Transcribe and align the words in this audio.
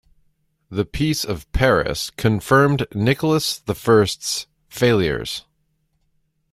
The 0.71 0.83
Peace 0.83 1.23
of 1.23 1.45
Paris 1.51 2.09
confirmed 2.09 2.87
Nicholas 2.95 3.59
the 3.59 3.75
First's 3.75 4.47
failures. 4.67 5.45